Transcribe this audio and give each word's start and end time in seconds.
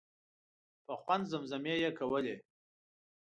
په 0.85 0.93
خوند 1.01 1.23
زمزمې 1.31 1.75
یې 1.83 1.91
کولې. 1.99 2.35